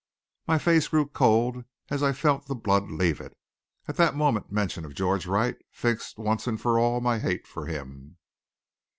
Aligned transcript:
My 0.47 0.57
face 0.57 0.87
grew 0.87 1.05
cold 1.07 1.63
as 1.91 2.01
I 2.01 2.11
felt 2.11 2.47
the 2.47 2.55
blood 2.55 2.89
leave 2.89 3.21
it. 3.21 3.37
At 3.87 3.97
that 3.97 4.15
moment 4.15 4.51
mention 4.51 4.83
of 4.83 4.95
George 4.95 5.27
Wright 5.27 5.57
fixed 5.69 6.17
once 6.17 6.45
for 6.59 6.79
all 6.79 7.01
my 7.01 7.19
hate 7.19 7.45
of 7.55 7.67
him. 7.67 8.17